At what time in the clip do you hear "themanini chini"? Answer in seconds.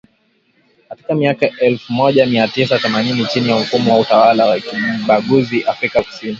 2.79-3.49